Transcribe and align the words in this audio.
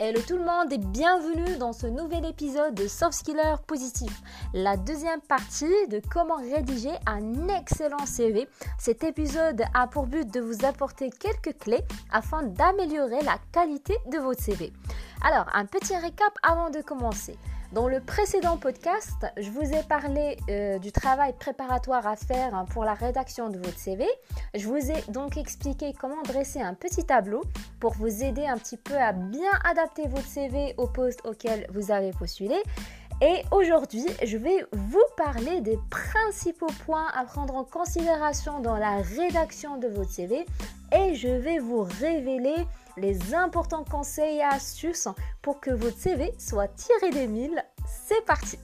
Hello 0.00 0.20
tout 0.26 0.36
le 0.36 0.44
monde 0.44 0.72
et 0.72 0.78
bienvenue 0.78 1.56
dans 1.56 1.72
ce 1.72 1.86
nouvel 1.86 2.24
épisode 2.24 2.74
de 2.74 2.88
Soft 2.88 3.12
Skiller 3.12 3.54
Positif, 3.64 4.10
la 4.52 4.76
deuxième 4.76 5.20
partie 5.20 5.86
de 5.88 6.00
comment 6.10 6.34
rédiger 6.34 6.90
un 7.06 7.46
excellent 7.46 8.04
CV. 8.04 8.48
Cet 8.76 9.04
épisode 9.04 9.62
a 9.72 9.86
pour 9.86 10.08
but 10.08 10.28
de 10.34 10.40
vous 10.40 10.64
apporter 10.64 11.10
quelques 11.10 11.56
clés 11.60 11.84
afin 12.10 12.42
d'améliorer 12.42 13.22
la 13.22 13.38
qualité 13.52 13.96
de 14.10 14.18
votre 14.18 14.42
CV. 14.42 14.72
Alors, 15.22 15.46
un 15.54 15.64
petit 15.64 15.96
récap 15.96 16.32
avant 16.42 16.70
de 16.70 16.80
commencer. 16.80 17.38
Dans 17.74 17.88
le 17.88 17.98
précédent 17.98 18.56
podcast, 18.56 19.26
je 19.36 19.50
vous 19.50 19.72
ai 19.74 19.82
parlé 19.82 20.36
euh, 20.48 20.78
du 20.78 20.92
travail 20.92 21.32
préparatoire 21.32 22.06
à 22.06 22.14
faire 22.14 22.54
hein, 22.54 22.66
pour 22.66 22.84
la 22.84 22.94
rédaction 22.94 23.50
de 23.50 23.58
votre 23.58 23.76
CV. 23.76 24.06
Je 24.54 24.68
vous 24.68 24.76
ai 24.76 25.02
donc 25.08 25.36
expliqué 25.36 25.92
comment 25.92 26.22
dresser 26.22 26.60
un 26.60 26.74
petit 26.74 27.04
tableau 27.04 27.42
pour 27.80 27.94
vous 27.94 28.22
aider 28.22 28.46
un 28.46 28.58
petit 28.58 28.76
peu 28.76 28.94
à 28.94 29.12
bien 29.12 29.50
adapter 29.64 30.06
votre 30.06 30.24
CV 30.28 30.74
au 30.76 30.86
poste 30.86 31.26
auquel 31.26 31.66
vous 31.74 31.90
avez 31.90 32.12
postulé. 32.12 32.54
Et 33.20 33.42
aujourd'hui, 33.50 34.06
je 34.24 34.36
vais 34.36 34.64
vous 34.72 35.04
parler 35.16 35.60
des 35.60 35.78
principaux 35.90 36.70
points 36.86 37.08
à 37.12 37.24
prendre 37.24 37.56
en 37.56 37.64
considération 37.64 38.60
dans 38.60 38.76
la 38.76 38.98
rédaction 38.98 39.78
de 39.78 39.88
votre 39.88 40.10
CV 40.10 40.46
et 40.92 41.14
je 41.16 41.28
vais 41.28 41.58
vous 41.58 41.82
révéler 41.82 42.54
les 42.96 43.34
importants 43.34 43.84
conseils 43.84 44.38
et 44.38 44.42
astuces 44.42 45.08
pour 45.42 45.60
que 45.60 45.70
votre 45.70 45.98
CV 45.98 46.32
soit 46.38 46.68
tiré 46.68 47.10
des 47.10 47.26
mille. 47.26 47.64
C'est 48.07 48.25
parti 48.25 48.57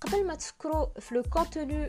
قبل 0.00 0.26
ما 0.26 0.34
تفكروا 0.34 0.86
في 1.00 1.14
لو 1.14 1.22
كونتوني 1.22 1.88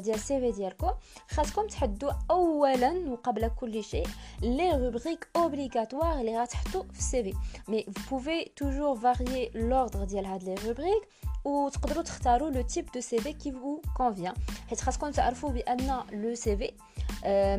ديال 0.00 0.14
السي 0.14 0.40
في 0.40 0.52
ديالكم 0.52 0.90
خاصكم 1.30 1.66
تحدوا 1.66 2.12
اولا 2.30 2.90
وقبل 3.08 3.50
كل 3.60 3.84
شيء 3.84 4.06
لي 4.42 4.70
روبريك 4.72 5.28
اوبليغاتوار 5.36 6.20
اللي 6.20 6.38
غتحطوا 6.38 6.82
في 6.82 6.98
السي 6.98 7.22
في 7.22 7.34
مي 7.68 7.86
vous 7.88 8.02
pouvez 8.10 8.52
toujours 8.60 8.96
varier 8.96 9.50
l'ordre 9.54 10.04
ديال 10.04 10.26
هاد 10.26 10.42
لي 10.42 10.54
روبريك 10.54 11.08
وتقدروا 11.46 12.02
تختاروا 12.02 12.50
لو 12.50 12.62
تيب 12.62 12.88
دو 12.94 13.00
سي 13.00 13.18
في 13.18 13.32
كي 13.32 13.52
فو 13.52 13.80
كونفيان 13.96 14.34
حيت 14.68 14.80
خاصكم 14.80 15.10
تعرفوا 15.10 15.50
بان 15.50 16.04
لو 16.12 16.34
سي 16.34 16.56
في 16.56 16.72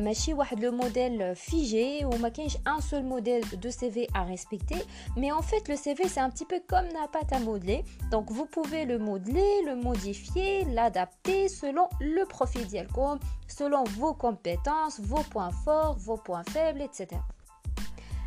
ماشي 0.04 0.34
واحد 0.34 0.64
لو 0.64 0.72
موديل 0.72 1.36
فيجي 1.36 2.04
وما 2.04 2.28
كاينش 2.28 2.56
ان 2.66 2.80
سول 2.80 3.02
موديل 3.02 3.40
دو 3.52 3.70
سي 3.70 3.90
في 3.90 4.06
à 4.06 4.22
respecter 4.34 4.82
mais 5.16 5.32
en 5.32 5.42
fait 5.42 5.68
le 5.68 5.76
CV 5.76 6.08
c'est 6.08 6.20
un 6.20 6.30
petit 6.30 6.44
peu 6.44 6.60
comme 6.70 6.88
la 6.92 7.08
pâte 7.12 7.32
à 7.32 7.38
modeler 7.38 7.84
donc 8.10 8.30
vous 8.30 8.46
pouvez 8.46 8.84
le 8.84 8.98
modeler 8.98 9.52
le 9.66 9.74
modifier 9.76 10.64
l'adapter 10.64 11.48
selon 11.48 11.86
le 12.00 12.24
profil 12.34 12.66
ديالكم 12.66 13.18
selon 13.48 13.84
vos 13.84 14.14
compétences 14.14 15.00
vos 15.00 15.24
points 15.32 15.54
forts 15.64 15.96
vos 16.06 16.20
points 16.26 16.46
faibles 16.54 16.82
etc 16.82 17.20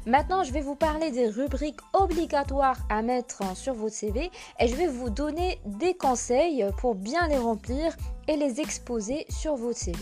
Maintenant, 0.06 0.44
je 0.44 0.54
vais 0.54 0.62
vous 0.62 0.76
parler 0.76 1.12
des 1.12 1.28
rubriques 1.28 1.82
obligatoires 1.94 2.80
à 2.90 3.02
mettre 3.02 3.44
sur 3.58 3.74
votre 3.74 3.94
CV 3.94 4.32
et 4.60 4.68
je 4.70 4.76
vais 4.76 4.88
vous 4.88 5.10
donner 5.10 5.60
des 5.66 5.96
conseils 5.96 6.66
pour 6.78 6.96
bien 6.96 7.28
les 7.28 7.38
remplir 7.38 7.96
et 8.30 8.38
les 8.38 8.62
exposer 8.62 9.26
sur 9.30 9.56
votre 9.56 9.78
CV. 9.78 10.00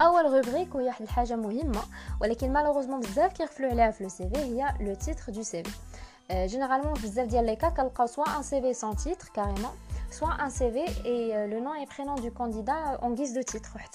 اول 0.00 0.24
روبريك 0.24 0.74
وهي 0.74 0.86
واحد 0.86 1.02
الحاجه 1.02 1.36
مهمه 1.36 1.82
ولكن 2.20 2.52
مالوغوزمون 2.52 3.00
بزاف 3.00 3.32
كيغفلوا 3.32 3.70
عليها 3.70 3.90
في 3.90 4.04
لو 4.04 4.08
سي 4.10 4.28
في 4.28 4.36
هي 4.36 4.74
لو 4.80 4.94
تيتر 4.94 5.32
دو 5.32 5.42
سي 5.42 5.62
في 5.62 6.46
جينيرالمون 6.46 6.94
بزاف 6.94 7.28
ديال 7.28 7.46
لي 7.46 7.56
كا 7.56 7.68
كنلقاو 7.68 8.06
سوا 8.06 8.36
ان 8.36 8.42
سي 8.42 8.60
في 8.60 8.74
سون 8.74 8.96
تيتر 8.96 9.28
كاريمون 9.34 9.70
soit 10.11 10.35
un 10.39 10.49
CV 10.49 10.85
et 11.05 11.35
euh, 11.35 11.47
le 11.47 11.59
nom 11.59 11.73
et 11.73 11.85
prénom 11.85 12.15
du 12.15 12.31
candidat 12.31 12.99
en 13.01 13.11
guise 13.11 13.33
de 13.33 13.41
titre. 13.41 13.77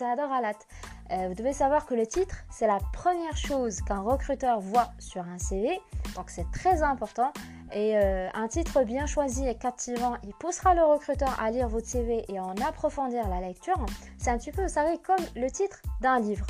Euh, 1.13 1.29
vous 1.29 1.35
devez 1.35 1.53
savoir 1.53 1.87
que 1.87 1.95
le 1.95 2.05
titre, 2.05 2.35
c'est 2.51 2.67
la 2.67 2.81
première 2.93 3.37
chose 3.37 3.81
qu'un 3.83 4.01
recruteur 4.01 4.59
voit 4.59 4.89
sur 4.99 5.23
un 5.23 5.39
CV, 5.39 5.81
donc 6.17 6.31
c'est 6.31 6.51
très 6.51 6.83
important. 6.83 7.33
Et 7.73 7.97
euh, 7.97 8.29
un 8.35 8.49
titre 8.49 8.83
bien 8.83 9.07
choisi 9.07 9.47
et 9.47 9.55
captivant, 9.55 10.17
il 10.25 10.35
poussera 10.35 10.75
le 10.75 10.83
recruteur 10.83 11.39
à 11.41 11.53
lire 11.53 11.69
votre 11.69 11.87
CV 11.87 12.25
et 12.29 12.41
en 12.41 12.55
approfondir 12.57 13.29
la 13.29 13.41
lecture. 13.41 13.77
C'est 14.19 14.31
un 14.31 14.39
petit 14.39 14.51
peu, 14.51 14.63
vous 14.63 14.69
savez, 14.69 14.99
comme 14.99 15.25
le 15.37 15.49
titre 15.49 15.81
d'un 16.01 16.19
livre. 16.19 16.47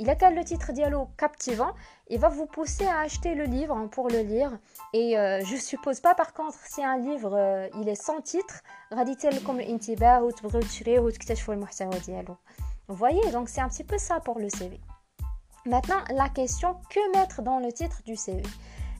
مثلا 0.00 0.14
بغيتو 0.14 0.16
تشريو 0.16 0.16
شي 0.16 0.16
كتاب 0.16 0.20
il 0.20 0.24
a 0.24 0.30
le 0.30 0.44
titre 0.44 0.72
dialogue 0.72 1.08
captivant, 1.18 1.72
il 2.08 2.18
va 2.18 2.28
vous 2.28 2.46
pousser 2.46 2.86
à 2.86 3.00
acheter 3.00 3.34
le 3.34 3.44
livre 3.44 3.86
pour 3.90 4.08
le 4.08 4.20
lire. 4.20 4.52
Et 4.94 5.18
euh, 5.18 5.44
je 5.44 5.56
suppose 5.56 6.00
pas 6.00 6.14
par 6.14 6.32
contre 6.32 6.58
si 6.72 6.82
un 6.82 6.98
livre 6.98 7.34
euh, 7.34 7.68
il 7.80 7.88
est 7.88 8.02
sans 8.06 8.20
titre, 8.22 8.62
comme 9.44 9.60
Vous 12.88 12.94
voyez, 12.94 13.30
donc 13.30 13.48
c'est 13.50 13.60
un 13.60 13.68
petit 13.68 13.84
peu 13.84 13.98
ça 13.98 14.20
pour 14.20 14.38
le 14.38 14.48
CV. 14.48 14.80
Maintenant, 15.66 16.02
la 16.10 16.28
question 16.30 16.76
que 16.88 17.18
mettre 17.18 17.42
dans 17.42 17.58
le 17.58 17.70
titre 17.70 18.02
du 18.04 18.16
CV 18.16 18.42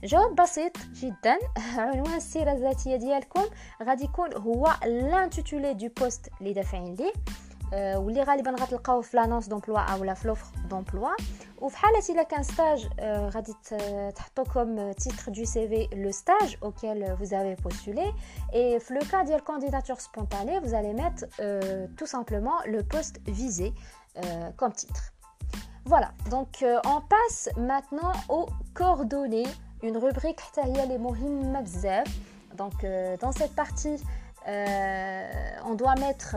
جواب 0.04 0.34
بسيط 0.34 0.72
جدا 0.94 1.38
عنوان 1.76 2.14
السيره 2.14 2.52
الذاتيه 2.52 2.96
ديالكم 2.96 3.44
غادي 3.82 4.04
يكون 4.04 4.34
هو 4.34 4.66
l'intitulé 4.84 5.74
du 5.74 5.88
poste 5.88 6.30
اللي 6.40 6.52
دافعين 6.52 6.94
ليه 6.94 7.12
واللي 7.72 8.22
غالبا 8.22 8.50
غتلقاوه 8.50 9.02
في 9.02 9.16
لانونس 9.16 9.46
دومبلوا 9.46 9.78
اولا 9.78 10.14
في 10.14 10.28
لوفر 10.28 10.46
دومبلوا 10.70 11.10
وفي 11.58 11.76
حاله 11.76 12.02
الا 12.10 12.22
كان 12.22 12.42
ستاج 12.42 12.88
غادي 13.00 13.54
تحطوا 14.14 14.44
كوم 14.44 14.92
تيتر 14.92 15.32
دو 15.32 15.44
سي 15.44 15.68
في 15.68 15.88
لو 15.96 16.10
ستاج 16.10 16.56
اوكيل 16.62 17.16
vous 17.16 17.30
avez 17.30 17.62
postulé 17.62 18.14
et 18.52 18.78
في 18.78 18.94
لو 18.94 19.00
كا 19.12 19.22
ديال 19.22 19.40
candidature 19.40 20.00
spontanée 20.00 20.60
vous 20.64 20.74
allez 20.74 20.94
mettre 20.94 21.24
euh, 21.40 21.86
tout 21.96 22.06
simplement 22.06 22.58
le 22.66 22.82
poste 22.82 23.16
visé 23.26 23.72
euh, 24.16 24.50
comme 24.56 24.72
titre 24.72 25.12
voilà 25.86 26.10
donc 26.30 26.62
euh, 26.62 26.80
on 26.94 27.00
passe 27.14 27.48
maintenant 27.56 28.12
aux 28.28 28.46
coordonnées 28.74 29.50
une 29.82 29.96
rubrique 29.96 30.40
حتى 30.40 30.60
هي 30.60 30.82
اللي 30.82 30.98
مهمه 30.98 31.60
بزاف 31.60 32.08
donc 32.58 32.84
euh, 32.84 33.16
dans 33.16 33.32
cette 33.32 33.54
partie 33.54 33.98
euh, 34.48 35.70
on 35.70 35.74
doit 35.74 35.94
mettre 35.94 36.36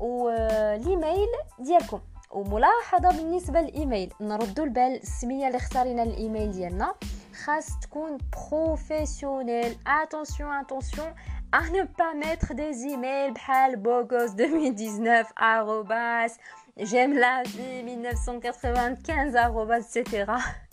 والايميل 0.00 1.28
ديالكم 1.58 2.00
وملاحظه 2.30 3.10
بالنسبه 3.10 3.60
للايميل 3.60 4.12
نردوا 4.20 4.64
البال 4.64 5.00
السميه 5.02 5.46
اللي 5.46 5.56
اختارينا 5.56 6.02
الايميل 6.02 6.52
ديالنا 6.52 6.94
خاص 7.44 7.78
تكون 7.82 8.18
بروفيسيونيل 8.50 9.76
اتونسيون 9.86 10.52
اتونسيون 10.52 11.14
à 11.54 11.62
ne 11.70 11.82
pas 11.84 12.14
mettre 12.14 12.54
des 12.54 12.86
emails 12.86 13.32
بحال 13.34 13.76
bogos 13.76 14.34
2019 14.36 15.32
arrobas 15.36 16.38
j'aime 16.78 17.18
la 17.18 17.42
vie 17.42 17.82
1995 17.82 19.36
arrobas 19.36 19.80
etc 19.96 20.24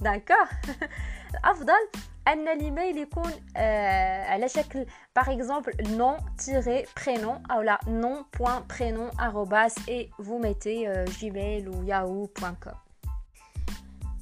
d'accord 0.01 0.49
افضل 1.43 1.89
ان 2.27 2.47
الايميل 2.47 2.97
يكون 2.97 3.31
آه 3.57 4.23
على 4.23 4.49
شكل 4.49 4.85
par 5.19 5.29
exemple 5.29 5.71
nom 5.97 6.17
tiré 6.37 6.85
prénom 6.95 7.41
ou 7.57 7.61
la 7.61 7.79
nom 7.87 8.25
point 8.31 8.61
prénom 8.67 9.09
arrobas 9.17 9.75
et 9.87 10.09
vous 10.19 10.39
mettez 10.39 10.87
euh, 10.87 11.05
gmail 11.05 11.67
ou 11.67 11.83
yahoo.com 11.83 12.75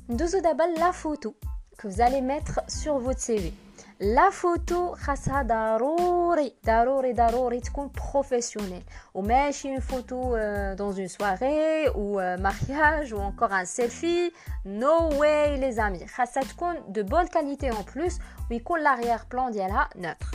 ندوزو 0.10 0.40
دابا 0.40 0.64
la 0.78 0.92
photo 0.94 1.36
que 1.78 1.88
vous 1.88 2.02
allez 2.02 2.22
mettre 2.22 2.62
sur 2.68 2.98
votre 2.98 3.20
CV 3.20 3.54
لا 4.02 4.30
فوتو 4.30 4.96
خاصها 4.96 5.42
ضروري 5.42 6.54
ضروري 6.66 7.14
ضروري 7.14 7.60
تكون 7.60 7.92
بروفيسيونيل 8.14 8.84
وماشي 9.14 9.70
اون 9.70 9.80
فوتو 9.80 10.38
دون 10.74 10.94
اون 10.96 11.08
سواري 11.08 11.88
او 11.88 12.14
مارياج 12.40 13.14
او 13.14 13.28
انكور 13.28 13.52
ان 13.60 13.66
سيلفي 13.66 14.32
نو 14.66 15.10
واي 15.20 15.58
لي 15.58 15.72
زامي 15.72 16.08
خاصها 16.08 16.44
تكون 16.44 16.76
دو 16.88 17.04
بون 17.04 17.28
كاليتي 17.28 17.70
ان 17.70 17.76
بلوس 17.96 18.20
ويكون 18.52 18.84
لاريير 18.84 19.20
بلان 19.32 19.52
ديالها 19.52 19.90
نوتر 19.96 20.26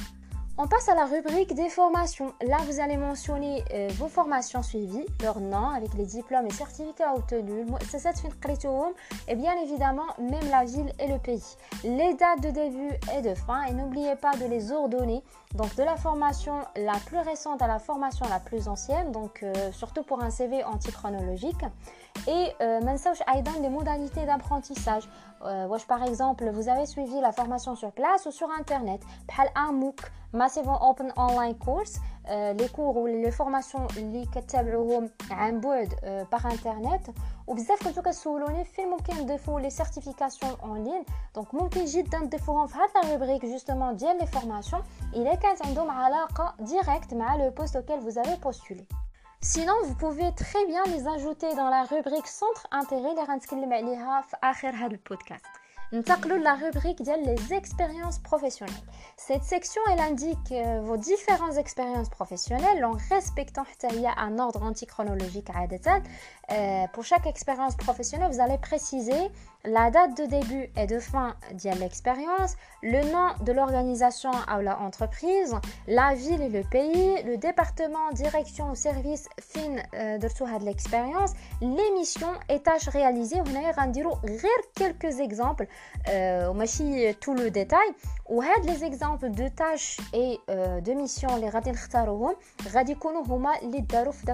On 0.59 0.65
passe 0.65 0.89
à 0.89 0.95
la 0.95 1.05
rubrique 1.05 1.53
des 1.53 1.69
formations. 1.69 2.33
Là, 2.41 2.57
vous 2.65 2.79
allez 2.79 2.97
mentionner 2.97 3.63
euh, 3.75 3.89
vos 3.91 4.07
formations 4.07 4.63
suivies, 4.63 5.05
leur 5.21 5.39
nom 5.39 5.69
avec 5.69 5.93
les 5.93 6.07
diplômes 6.07 6.47
et 6.47 6.51
certificats 6.51 7.13
obtenus, 7.13 7.67
et 9.27 9.35
bien 9.35 9.53
évidemment 9.61 10.07
même 10.17 10.49
la 10.49 10.65
ville 10.65 10.91
et 10.99 11.09
le 11.09 11.19
pays. 11.19 11.43
Les 11.83 12.15
dates 12.15 12.41
de 12.41 12.49
début 12.49 12.89
et 13.15 13.21
de 13.21 13.35
fin 13.35 13.65
et 13.65 13.73
n'oubliez 13.73 14.15
pas 14.15 14.35
de 14.35 14.45
les 14.45 14.71
ordonner. 14.71 15.21
Donc 15.53 15.75
de 15.75 15.83
la 15.83 15.95
formation 15.95 16.55
la 16.75 16.97
plus 17.05 17.19
récente 17.19 17.61
à 17.61 17.67
la 17.67 17.77
formation 17.77 18.25
la 18.27 18.39
plus 18.39 18.67
ancienne, 18.67 19.11
donc 19.11 19.43
euh, 19.43 19.71
surtout 19.71 20.01
pour 20.01 20.23
un 20.23 20.31
CV 20.31 20.63
antichronologique. 20.63 21.65
Et 22.27 22.53
euh, 22.61 22.81
les 23.61 23.69
modalités 23.69 24.25
d'apprentissage. 24.25 25.07
Euh, 25.45 25.67
par 25.87 26.03
exemple, 26.03 26.49
vous 26.49 26.69
avez 26.69 26.85
suivi 26.85 27.19
la 27.21 27.31
formation 27.31 27.75
sur 27.75 27.91
place 27.91 28.25
ou 28.25 28.31
sur 28.31 28.49
Internet. 28.59 29.01
Par 29.27 29.45
un 29.55 29.71
MOOC, 29.71 29.99
Massive 30.33 30.67
Open 30.67 31.11
Online 31.15 31.57
Course, 31.57 31.99
euh, 32.29 32.53
les 32.53 32.67
cours 32.67 32.97
ou 32.97 33.05
les 33.05 33.31
formations 33.31 33.87
à 35.31 35.51
board 35.51 35.87
euh, 36.03 36.25
par 36.25 36.45
Internet. 36.45 37.09
Ou 37.47 37.55
bien, 37.55 37.63
vous 37.63 37.77
pouvez 37.77 38.03
vous 39.13 39.23
défaut 39.25 39.57
les 39.57 39.69
certifications 39.69 40.57
en 40.61 40.73
ligne. 40.73 41.03
Donc, 41.33 41.47
vous 41.53 41.69
pouvez 41.69 41.85
un 42.13 42.25
défaut 42.25 42.53
dans 42.53 42.67
la 42.67 43.13
rubrique 43.13 43.45
justement 43.45 43.93
les 44.19 44.27
formations. 44.27 44.81
Il 45.15 45.25
est 45.25 45.37
qu'elles 45.37 45.65
ont 45.65 45.69
une 45.69 45.75
directe 46.59 47.13
avec 47.13 47.45
le 47.45 47.51
poste 47.51 47.77
auquel 47.77 47.99
vous 48.01 48.17
avez 48.17 48.35
postulé. 48.37 48.85
Sinon, 49.40 49.74
vous 49.84 49.94
pouvez 49.96 50.32
très 50.36 50.64
bien 50.66 50.84
les 50.84 51.08
ajouter 51.08 51.52
dans 51.56 51.68
la 51.68 51.82
rubrique 51.82 52.28
centre 52.28 52.66
intérêt 52.70 53.14
les 53.14 53.24
غنتكلم 53.24 53.72
عليها 53.72 54.20
في 54.20 54.36
اخر 54.42 54.68
هذا 54.68 54.86
البودكاست 54.86 55.46
ننتقلوا 55.92 56.38
la 56.38 56.54
rubrique 56.54 57.02
des 57.22 57.52
expériences 57.52 58.18
professionnelles. 58.18 58.86
Cette 59.16 59.42
section 59.42 59.82
elle 59.90 60.00
indique 60.00 60.52
euh, 60.52 60.80
vos 60.80 60.96
différentes 60.96 61.56
expériences 61.58 62.08
professionnelles 62.08 62.82
en 62.84 62.92
respectant 63.10 63.64
un 64.16 64.38
ordre 64.38 64.62
antichronologique 64.62 65.50
euh, 66.51 66.85
pour 66.93 67.03
chaque 67.03 67.27
expérience 67.27 67.75
professionnelle, 67.75 68.31
vous 68.31 68.39
allez 68.39 68.57
préciser 68.57 69.29
la 69.65 69.91
date 69.91 70.17
de 70.17 70.25
début 70.25 70.69
et 70.77 70.87
de 70.87 70.97
fin 70.99 71.35
de 71.51 71.79
l'expérience, 71.79 72.55
le 72.81 73.03
nom 73.11 73.33
de 73.43 73.51
l'organisation 73.51 74.31
ou 74.31 74.61
la 74.61 74.79
entreprise, 74.79 75.53
la 75.87 76.13
ville 76.13 76.41
et 76.41 76.49
le 76.49 76.63
pays, 76.63 77.21
le 77.23 77.35
département, 77.37 78.11
direction 78.13 78.71
ou 78.71 78.75
service 78.75 79.27
fin 79.39 79.75
euh, 79.93 80.17
de 80.17 80.65
l'expérience, 80.65 81.33
les 81.59 81.91
missions 81.95 82.33
et 82.49 82.59
tâches 82.61 82.87
réalisées. 82.87 83.41
On 83.41 83.55
a 83.55 83.67
quelques 84.75 85.19
exemples, 85.19 85.67
euh, 86.09 86.47
tout 87.19 87.33
le 87.33 87.51
détail. 87.51 87.89
Ou 88.29 88.41
les 88.65 88.83
exemples 88.83 89.29
de 89.31 89.47
tâches 89.47 89.97
et 90.13 90.37
euh, 90.49 90.81
de 90.81 90.91
missions, 90.93 91.35
les 91.37 91.49
radin 91.49 91.73
les 93.61 93.81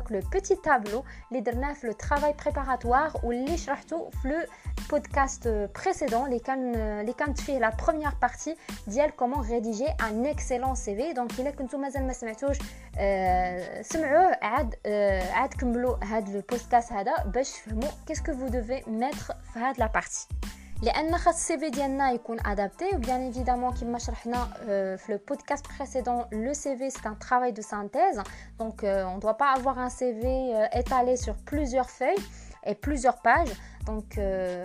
le 0.09 0.19
petit 0.21 0.57
tableau, 0.57 1.03
les 1.29 1.41
le 1.83 1.93
في 2.02 2.02
داك 2.02 2.02
لو 2.02 2.02
بيتي 2.02 2.02
تابلو 2.02 2.02
اللي 2.02 2.02
درناه 2.02 2.02
في 2.02 2.02
لو 2.02 2.02
ترافاي 2.02 2.34
بريباراتوار 2.44 3.20
واللي 3.22 3.56
شرحته 3.56 4.10
في 4.10 4.28
لو 4.28 4.46
بودكاست 4.90 5.48
بريسيدون 5.48 6.26
اللي 6.26 6.38
كان 6.38 6.74
اللي 6.74 7.12
كانت 7.12 7.40
فيه 7.40 7.58
لا 7.58 7.76
بروميير 7.86 8.10
بارتي 8.22 8.56
ديال 8.86 9.16
كومون 9.16 9.50
ريديجي 9.50 9.88
ان 9.88 10.26
اكسيلون 10.26 10.74
سي 10.74 10.96
في 10.96 11.12
دونك 11.12 11.40
الا 11.40 11.50
كنتو 11.50 11.78
مازال 11.78 12.06
ما 12.06 12.12
سمعتوش 12.12 12.56
آه 12.98 13.82
سمعوه 13.82 14.38
عاد 14.42 14.74
آه 14.86 15.32
عاد 15.32 15.54
كملوا 15.54 16.04
هاد 16.04 16.28
لو 16.28 16.42
بودكاست 16.50 16.92
هذا 16.92 17.24
باش 17.24 17.52
تفهموا 17.52 17.88
كيسكو 18.06 18.32
فو 18.32 18.48
دوفي 18.48 18.82
ميتر 18.86 19.34
في 19.52 19.58
هاد 19.58 19.78
لا 19.78 19.86
بارتي 19.86 20.28
لان 20.82 21.18
خاص 21.18 21.34
السي 21.34 21.58
في 21.58 21.70
ديالنا 21.70 22.10
يكون 22.10 22.46
ادابتي 22.46 22.88
وبيان 22.94 23.20
ايفيدامون 23.20 23.74
كما 23.74 23.98
شرحنا 23.98 24.44
في 24.96 25.04
لو 25.08 25.18
بودكاست 25.28 25.66
بريسيدون 25.76 26.24
لو 26.32 26.52
سي 26.52 26.76
في 26.76 26.90
سي 26.90 27.08
ان 27.08 27.18
ترافاي 27.18 27.50
دو 27.50 27.62
سانتيز 27.62 28.20
دونك 28.58 28.84
اون 28.84 29.18
دوا 29.18 29.32
با 29.32 29.46
افوار 29.46 29.84
ان 29.84 29.88
سي 29.88 30.20
في 30.20 30.68
étalé 30.74 31.16
sur 31.24 31.34
plusieurs 31.34 31.90
feuilles 31.90 32.24
et 32.66 32.74
plusieurs 32.74 33.16
pages 33.16 33.52
donc 33.86 34.20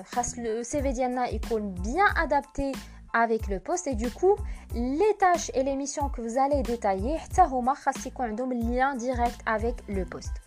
خاص 0.05 0.35
le 0.35 0.63
CV 0.63 0.87
ديالنا 0.87 1.27
يكون 1.27 1.75
bien 1.75 2.23
adapté 2.23 2.71
avec 3.13 3.47
le 3.47 3.59
poste 3.59 3.87
et 3.87 3.95
du 3.95 4.11
coup 4.11 4.35
les 4.73 5.13
tâches 5.19 5.51
et 5.53 5.63
les 5.63 5.75
missions 5.75 6.09
que 6.09 6.21
vous 6.21 6.37
allez 6.37 6.63
détailler 6.63 7.17
حتى 7.17 7.41
هما 7.41 7.73
خاص 7.73 8.05
يكون 8.05 8.25
عندهم 8.25 8.51
lien 8.53 8.97
direct 8.97 9.39
avec 9.45 9.95
le 9.95 10.05
poste 10.05 10.46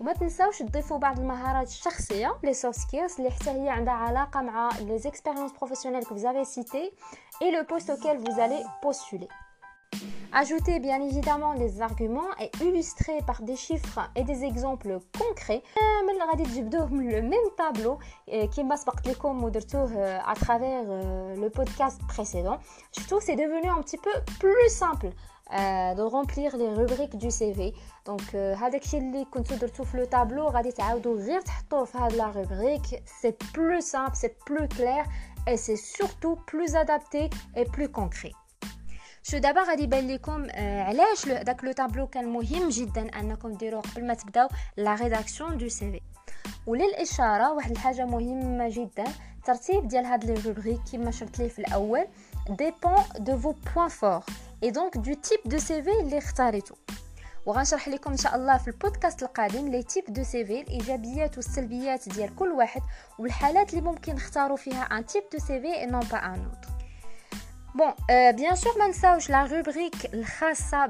وما 0.00 0.12
تنساوش 0.12 0.58
تضيفوا 0.58 0.98
بعض 0.98 1.18
المهارات 1.18 1.68
الشخصيه 1.68 2.36
لي 2.42 2.54
سوفت 2.54 2.78
سكيلز 2.78 3.14
اللي 3.18 3.30
حتى 3.30 3.50
هي 3.50 3.68
عندها 3.68 3.94
علاقه 3.94 4.40
مع 4.42 4.68
لي 4.80 4.98
زيكسبيريونس 4.98 5.52
بروفيسيونيل 5.52 6.04
que 6.04 6.14
vous 6.14 6.26
avez 6.26 6.44
cité 6.44 6.92
et 7.40 7.50
le 7.50 7.64
poste 7.66 7.90
auquel 7.90 8.18
vous 8.18 8.40
allez 10.32 10.48
postuler 10.48 10.56
Ajoutez 10.56 10.80
bien 10.80 11.00
évidemment 11.00 11.54
des 11.54 11.80
arguments 11.82 12.30
et 12.40 12.50
illustrés 12.64 13.18
par 13.26 13.42
des 13.42 13.56
chiffres 13.56 14.00
et 14.14 14.24
des 14.24 14.44
exemples 14.44 14.98
concrets. 15.18 15.62
le 16.06 17.22
même 17.22 17.50
tableau 17.56 17.98
qui 18.50 18.64
m'a 18.64 18.74
à 18.74 20.34
travers 20.34 20.84
le 20.84 21.48
podcast 21.48 22.00
précédent. 22.08 22.58
Surtout, 22.92 23.20
c'est 23.20 23.36
devenu 23.36 23.68
un 23.68 23.82
petit 23.82 23.98
peu 23.98 24.10
plus 24.38 24.68
simple 24.68 25.10
euh, 25.52 25.94
de 25.94 26.02
remplir 26.02 26.56
les 26.56 26.68
rubriques 26.74 27.16
du 27.16 27.30
CV. 27.30 27.72
Donc, 28.04 28.34
هذاك 28.34 28.84
الشيء 28.84 29.00
اللي 29.00 29.24
كنتو 29.24 29.54
درتو 29.54 29.84
في 29.84 29.96
لو 29.96 30.04
تابلو 30.04 30.48
غادي 30.48 30.72
تعاودوا 30.72 31.20
غير 31.20 31.40
تحطوه 31.40 31.84
في 31.84 31.98
هاد 31.98 32.12
la 32.12 32.26
rubrique. 32.26 32.96
C'est 33.06 33.38
plus 33.52 33.80
simple, 33.80 34.16
c'est 34.16 34.36
plus 34.44 34.68
clair 34.68 35.04
et 35.46 35.56
c'est 35.56 35.76
surtout 35.76 36.36
plus 36.46 36.74
adapté 36.74 37.30
et 37.54 37.64
plus 37.64 37.88
concret. 37.88 38.32
شو 39.23 39.37
دابا 39.37 39.63
غادي 39.63 39.83
يبان 39.83 40.07
لكم 40.07 40.47
آه 40.51 40.83
علاش 40.83 41.25
داك 41.25 41.63
لو 41.63 41.71
طابلو 41.71 42.07
كان 42.07 42.27
مهم 42.27 42.69
جدا 42.69 43.19
أنكم 43.19 43.53
ديروه 43.53 43.81
قبل 43.81 44.07
ما 44.07 44.13
تبداو 44.13 44.47
لا 44.77 44.95
ريداكسيون 44.95 45.57
دو 45.57 45.69
سي 45.69 45.91
في 45.91 46.01
وللإشارة 46.67 47.53
واحد 47.53 47.71
الحاجة 47.71 48.05
مهمة 48.05 48.69
جدا 48.69 49.03
الترتيب 49.37 49.87
ديال 49.87 50.05
هاد 50.05 50.23
لي 50.23 50.33
روبريك 50.33 50.79
كما 50.91 51.11
شرت 51.11 51.39
ليه 51.39 51.47
في 51.49 51.59
الأول 51.59 52.07
ديبون 52.49 53.03
دو 53.19 53.37
فو 53.37 53.53
بوين 53.75 53.87
فور 53.87 54.23
اي 54.63 54.71
دونك 54.71 54.97
دو 54.97 55.13
تيب 55.13 55.39
دو 55.45 55.57
سي 55.57 55.83
في 55.83 55.91
اللي 55.99 56.17
اختاريتو. 56.17 56.75
وغنشرح 57.45 57.87
لكم 57.87 58.11
إن 58.11 58.17
شاء 58.17 58.35
الله 58.35 58.57
في 58.57 58.67
البودكاست 58.67 59.23
القادم 59.23 59.67
لي 59.67 59.83
تيب 59.83 60.03
دو 60.09 60.23
سي 60.23 60.45
في 60.45 60.61
الإيجابيات 60.61 61.37
والسلبيات 61.37 62.09
ديال 62.09 62.35
كل 62.35 62.49
واحد 62.51 62.81
والحالات 63.19 63.69
اللي 63.73 63.81
ممكن 63.81 64.15
نختاروا 64.15 64.57
فيها 64.57 64.83
ان 64.83 65.05
تيب 65.05 65.23
دو 65.33 65.39
سي 65.39 65.61
في 65.61 65.73
اي 65.73 65.85
نون 65.85 66.01
با 66.11 66.17
ان 66.17 66.45
اوتر 66.45 66.80
Bon, 67.73 67.93
euh, 68.09 68.33
bien 68.33 68.57
sûr, 68.57 68.73
la 69.29 69.45
rubrique 69.45 70.09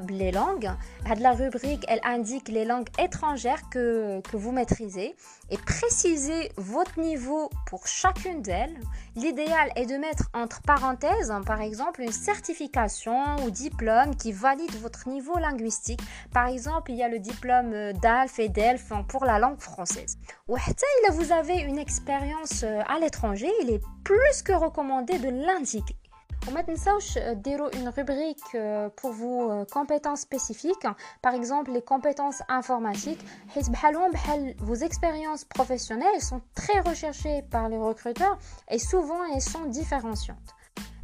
les 0.09 0.31
langues. 0.31 0.71
La 1.19 1.33
rubrique, 1.33 1.85
elle 1.87 1.99
indique 2.03 2.47
les 2.47 2.65
langues 2.65 2.87
étrangères 2.97 3.69
que, 3.69 4.19
que 4.21 4.35
vous 4.35 4.51
maîtrisez 4.51 5.15
et 5.51 5.57
précisez 5.57 6.51
votre 6.57 6.99
niveau 6.99 7.51
pour 7.67 7.85
chacune 7.85 8.41
d'elles. 8.41 8.79
L'idéal 9.15 9.71
est 9.75 9.85
de 9.85 9.97
mettre 9.97 10.29
entre 10.33 10.63
parenthèses, 10.63 11.31
par 11.45 11.61
exemple, 11.61 12.01
une 12.01 12.11
certification 12.11 13.35
ou 13.45 13.51
diplôme 13.51 14.15
qui 14.15 14.31
valide 14.31 14.75
votre 14.81 15.07
niveau 15.07 15.37
linguistique. 15.37 16.01
Par 16.33 16.47
exemple, 16.47 16.91
il 16.91 16.97
y 16.97 17.03
a 17.03 17.09
le 17.09 17.19
diplôme 17.19 17.93
d'ALF 18.01 18.39
et 18.39 18.49
d'ELF 18.49 18.91
pour 19.07 19.25
la 19.25 19.37
langue 19.37 19.59
française. 19.59 20.17
Ou 20.47 20.57
si 20.57 21.11
vous 21.11 21.31
avez 21.31 21.59
une 21.59 21.77
expérience 21.77 22.63
à 22.63 22.97
l'étranger, 22.97 23.51
il 23.61 23.69
est 23.69 23.81
plus 24.03 24.41
que 24.43 24.53
recommandé 24.53 25.19
de 25.19 25.29
l'indiquer. 25.29 26.00
وما 26.48 26.60
تنساوش 26.60 27.18
ديروا 27.18 27.70
une 27.70 27.88
rubrique 27.88 28.56
pour 28.96 29.12
vos 29.12 29.64
compétences 29.72 30.20
spécifiques 30.20 30.86
par 31.22 31.34
exemple 31.34 31.72
les 31.72 31.82
compétences 31.82 32.42
informatiques 32.48 33.24
حيت 33.48 33.70
بحالهم 33.70 34.10
بحال 34.10 34.56
vos 34.60 34.84
expériences 34.84 35.44
professionnelles 35.44 36.20
sont 36.20 36.40
très 36.54 36.80
recherchées 36.80 37.42
par 37.50 37.68
les 37.68 37.78
recruteurs 37.78 38.38
et 38.70 38.78
souvent 38.78 39.24
elles 39.34 39.48
sont 39.54 39.64
différenciantes 39.64 40.56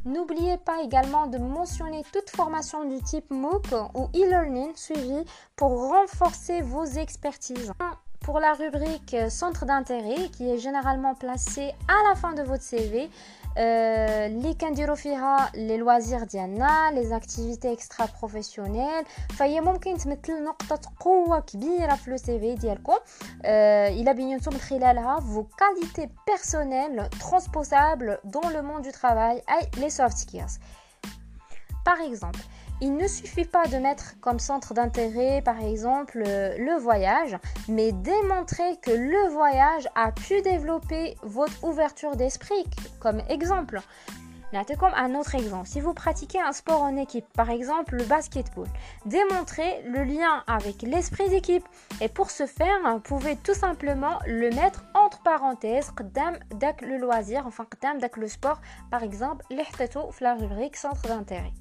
N'oubliez 0.04 0.58
pas 0.58 0.82
également 0.82 1.28
de 1.28 1.38
mentionner 1.38 2.02
toute 2.12 2.28
formation 2.28 2.84
du 2.84 3.00
type 3.00 3.30
MOOC 3.30 3.66
ou 3.94 4.08
e-learning 4.16 4.74
suivie 4.74 5.24
pour 5.54 5.90
renforcer 5.90 6.60
vos 6.60 6.84
expertises. 6.84 7.72
Pour 8.20 8.40
la 8.40 8.52
rubrique 8.54 9.14
centre 9.28 9.64
d'intérêt 9.64 10.28
qui 10.30 10.50
est 10.50 10.58
généralement 10.58 11.14
placée 11.14 11.70
à 11.86 12.08
la 12.08 12.16
fin 12.16 12.32
de 12.32 12.42
votre 12.42 12.64
CV, 12.64 13.10
اللي 13.58 14.54
كنديروا 14.54 14.96
فيها 14.96 15.50
لي 15.54 15.76
لوازير 15.76 16.24
ديالنا 16.24 16.90
لي 16.90 17.06
زاكتيفيتي 17.06 17.72
اكسترا 17.72 18.08
بروفيسيونيل 18.20 19.04
فهي 19.38 19.60
ممكن 19.60 19.96
تمثل 19.96 20.44
نقطه 20.44 20.80
قوه 21.00 21.40
كبيره 21.40 21.94
في 21.94 22.10
لو 22.10 22.16
سي 22.16 22.38
في 22.38 22.54
ديالكم 22.54 22.98
الى 23.44 24.14
بينتم 24.14 24.52
من 24.52 24.60
خلالها 24.60 25.20
فو 25.20 25.44
كاليتي 25.44 26.08
بيرسونيل 26.26 27.08
ترانسبوزابل 27.08 28.18
دون 28.24 28.52
لو 28.52 28.62
موند 28.62 28.84
دو 28.84 28.90
travail 28.90 29.50
اي 29.52 29.70
لي 29.76 29.90
سوفت 29.90 30.16
سكيلز 30.16 30.58
Par 31.84 32.00
exemple, 32.00 32.42
il 32.79 32.95
ne 32.95 33.07
suffit 33.07 33.45
pas 33.45 33.65
de 33.65 33.77
mettre 33.77 34.19
comme 34.21 34.37
centre 34.37 34.75
d'intérêt, 34.75 35.41
par 35.41 35.59
exemple, 35.59 36.19
le 36.19 36.77
voyage, 36.77 37.35
mais 37.67 37.91
démontrer 37.91 38.77
que 38.83 38.91
le 38.91 39.29
voyage 39.29 39.87
a 39.95 40.11
pu 40.11 40.41
développer 40.43 41.17
votre 41.23 41.63
ouverture 41.63 42.15
d'esprit, 42.15 42.65
comme 42.99 43.21
exemple. 43.29 43.81
comme 44.77 44.93
un 44.95 45.15
autre 45.15 45.35
exemple. 45.35 45.67
Si 45.67 45.81
vous 45.81 45.93
pratiquez 45.93 46.39
un 46.39 46.53
sport 46.53 46.81
en 46.81 46.95
équipe, 46.95 47.25
par 47.33 47.49
exemple 47.49 47.95
le 47.95 48.03
basketball, 48.03 48.67
démontrez 49.05 49.81
le 49.85 50.03
lien 50.03 50.43
avec 50.47 50.83
l'esprit 50.83 51.29
d'équipe. 51.29 51.65
Et 51.99 52.07
pour 52.07 52.29
ce 52.31 52.45
faire, 52.45 52.77
vous 52.85 52.99
pouvez 52.99 53.35
tout 53.37 53.53
simplement 53.55 54.19
le 54.25 54.49
mettre 54.51 54.85
entre 54.93 55.21
parenthèses, 55.23 55.91
le 56.81 56.97
loisir, 56.97 57.45
enfin 57.47 57.65
le 58.17 58.27
sport, 58.27 58.61
par 58.89 59.03
exemple, 59.03 59.43
la 60.21 60.35
rubrique 60.35 60.77
centre 60.77 61.07
d'intérêt. 61.07 61.51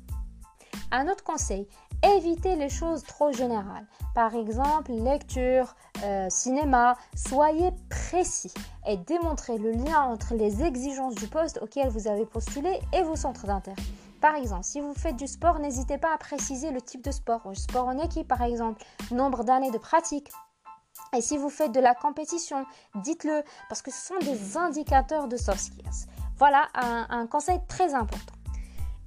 Un 0.90 1.09
autre 1.09 1.25
conseil, 1.25 1.66
évitez 2.02 2.56
les 2.56 2.68
choses 2.68 3.02
trop 3.02 3.33
générales. 3.33 3.87
Par 4.14 4.35
exemple, 4.35 4.92
lecture, 4.92 5.75
euh, 6.04 6.28
cinéma. 6.30 6.97
Soyez 7.14 7.71
précis 7.90 8.52
et 8.87 8.97
démontrez 8.97 9.59
le 9.59 9.73
lien 9.73 10.02
entre 10.02 10.35
les 10.35 10.62
exigences 10.62 11.14
du 11.14 11.26
poste 11.26 11.59
auquel 11.62 11.88
vous 11.88 12.09
avez 12.09 12.26
postulé 12.26 12.80
et 12.92 13.02
vos 13.02 13.16
centres 13.16 13.47
d'intérêt. 13.47 13.76
Par 14.21 14.35
exemple, 14.35 14.64
si 14.64 14.80
vous 14.80 14.95
faites 14.95 15.16
du 15.16 15.26
sport, 15.26 15.59
n'hésitez 15.59 15.99
pas 15.99 16.12
à 16.14 16.18
préciser 16.18 16.71
le 16.71 16.80
type 16.80 17.04
de 17.04 17.11
sport. 17.11 17.42
Sport 17.54 17.87
en 17.87 17.99
équipe, 17.99 18.28
par 18.28 18.42
exemple, 18.42 18.83
nombre 19.11 19.45
d'années 19.45 19.71
de 19.71 19.78
pratique. 19.78 20.30
Et 21.14 21.21
si 21.21 21.37
vous 21.37 21.50
faites 21.50 21.73
de 21.73 21.80
la 21.80 21.95
compétition, 21.95 22.64
dites-le 22.97 23.42
parce 23.68 23.83
que 23.83 23.90
ce 23.90 24.06
sont 24.06 24.18
des 24.21 24.56
indicateurs 24.56 25.28
de 25.28 25.37
soft 25.37 25.61
skills. 25.61 26.09
Voilà 26.38 26.66
un, 26.75 27.06
un 27.11 27.26
conseil 27.26 27.61
très 27.68 27.95
important. 27.95 28.36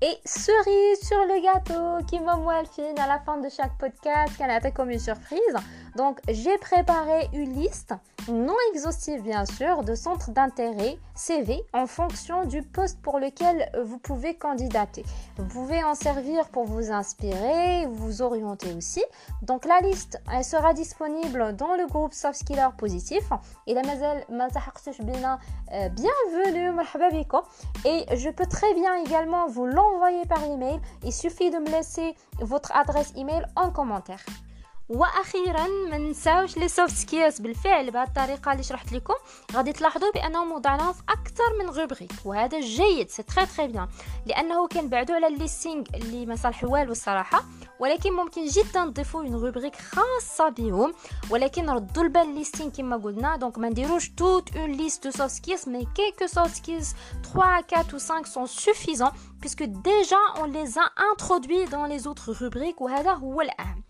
Et 0.01 0.17
cerise 0.23 1.01
sur 1.05 1.17
le 1.25 1.43
gâteau 1.43 2.05
qui 2.07 2.21
m'a 2.21 2.37
fine 2.63 2.97
à 2.99 3.05
la 3.05 3.19
fin 3.19 3.37
de 3.37 3.49
chaque 3.49 3.77
podcast, 3.77 4.37
qu'elle 4.37 4.49
a 4.49 4.71
comme 4.71 4.91
une 4.91 4.97
surprise. 4.99 5.57
Donc 5.95 6.19
j'ai 6.27 6.57
préparé 6.57 7.29
une 7.33 7.53
liste 7.53 7.93
non 8.27 8.55
exhaustive 8.73 9.23
bien 9.23 9.45
sûr 9.45 9.83
de 9.83 9.95
centres 9.95 10.31
d'intérêt 10.31 10.97
CV 11.15 11.63
en 11.73 11.87
fonction 11.87 12.45
du 12.45 12.61
poste 12.61 13.01
pour 13.01 13.19
lequel 13.19 13.71
vous 13.83 13.97
pouvez 13.97 14.35
candidater. 14.35 15.03
Vous 15.37 15.45
pouvez 15.45 15.83
en 15.83 15.95
servir 15.95 16.49
pour 16.49 16.65
vous 16.65 16.91
inspirer, 16.91 17.87
vous 17.87 18.21
orienter 18.21 18.73
aussi. 18.73 19.03
Donc 19.41 19.65
la 19.65 19.79
liste 19.79 20.21
elle 20.31 20.43
sera 20.43 20.73
disponible 20.73 21.55
dans 21.55 21.75
le 21.75 21.87
groupe 21.87 22.13
Soft 22.13 22.39
Skiller 22.39 22.69
Positif. 22.77 23.23
Et 23.67 23.73
la 23.73 23.81
mazel 23.83 24.25
euh, 24.29 25.89
bienvenue 25.89 26.71
et 27.85 28.05
je 28.15 28.29
peux 28.29 28.45
très 28.45 28.73
bien 28.73 28.95
également 29.05 29.47
vous 29.47 29.65
l'envoyer 29.65 30.25
par 30.25 30.43
email. 30.43 30.79
Il 31.03 31.13
suffit 31.13 31.49
de 31.49 31.57
me 31.57 31.69
laisser 31.69 32.15
votre 32.39 32.75
adresse 32.75 33.13
email 33.15 33.45
en 33.55 33.71
commentaire. 33.71 34.19
وأخيرا 34.89 35.67
ما 35.67 35.97
نساوش 35.97 36.57
لي 36.57 36.67
سوفت 36.67 36.95
سكيلز 36.95 37.39
بالفعل 37.39 37.91
بهذه 37.91 38.07
الطريقة 38.07 38.51
اللي 38.51 38.63
شرحت 38.63 38.91
لكم 38.91 39.13
غادي 39.53 39.73
تلاحظوا 39.73 40.11
بانهم 40.11 40.51
وضعناهم 40.51 40.93
في 40.93 41.01
أكثر 41.09 41.43
من 41.59 41.65
روبريك 41.65 42.11
وهذا 42.25 42.59
جيد 42.59 43.09
سي 43.09 43.23
تري 43.23 43.45
تري 43.45 43.67
بيان 43.67 43.87
لأنه 44.25 44.67
كنبعدوا 44.67 45.15
على 45.15 45.27
الليستينغ 45.27 45.83
اللي 45.95 46.25
ما 46.25 46.35
صالح 46.35 46.63
والو 46.63 46.91
الصراحة 46.91 47.43
ولكن 47.79 48.13
ممكن 48.13 48.45
جدا 48.45 48.83
نضيفوا 48.83 49.23
اون 49.23 49.35
روبريك 49.35 49.75
خاصة 49.75 50.49
بهم 50.49 50.93
ولكن 51.29 51.69
ردوا 51.69 52.03
البال 52.03 52.21
الليستينغ 52.21 52.71
كما 52.71 52.97
قلنا 52.97 53.35
دونك 53.35 53.57
ما 53.57 53.69
نديروش 53.69 54.09
توت 54.09 54.55
اون 54.55 54.71
ليست 54.71 55.03
دو 55.03 55.11
سوفت 55.11 55.31
سكيلز 55.31 55.69
مي 55.69 55.87
كيلكو 55.95 56.27
سوفت 56.27 56.55
سكيلز 56.55 56.93
3 57.33 57.63
4 57.73 57.93
ou 57.93 57.99
5 57.99 58.27
sont 58.27 58.47
suffisants 58.47 59.13
puisque 59.41 59.63
déjà 59.63 60.21
on 60.41 60.45
les 60.45 60.77
a 60.77 60.85
introduits 61.11 61.65
dans 61.71 61.85
les 61.85 62.07
autres 62.07 62.31
rubriques 62.31 62.81
وهذا 62.81 63.13
هو 63.13 63.41
الأهم. 63.41 63.88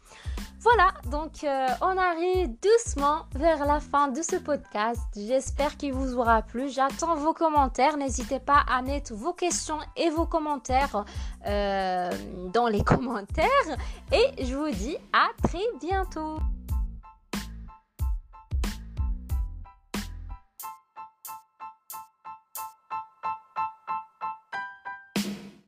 Voilà, 0.62 0.92
donc 1.10 1.46
euh, 1.46 1.68
on 1.80 1.98
arrive 1.98 2.50
doucement 2.62 3.26
vers 3.34 3.66
la 3.66 3.80
fin 3.80 4.10
de 4.10 4.22
ce 4.22 4.36
podcast. 4.36 5.02
J'espère 5.16 5.78
qu'il 5.78 5.94
vous 5.94 6.18
aura 6.18 6.42
plu. 6.42 6.70
J'attends 6.70 7.16
vos 7.16 7.34
commentaires. 7.34 7.96
N'hésitez 7.96 8.40
pas 8.40 8.66
à 8.70 8.82
mettre 8.82 9.14
vos 9.14 9.32
questions 9.32 9.80
et 9.96 10.10
vos 10.10 10.26
commentaires 10.26 11.06
euh, 11.48 12.12
dans 12.54 12.68
les 12.68 12.84
commentaires. 12.84 13.48
Et 14.12 14.44
je 14.44 14.54
vous 14.54 14.70
dis 14.70 14.98
à 15.14 15.30
très 15.48 15.64
bientôt. 15.82 16.40